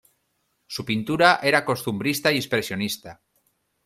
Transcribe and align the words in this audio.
Su 0.65 0.83
pintura 0.83 1.39
era 1.43 1.63
costumbrista 1.63 2.31
y 2.31 2.37
expresionista. 2.37 3.21